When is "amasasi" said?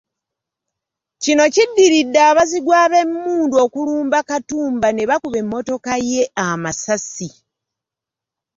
6.45-7.29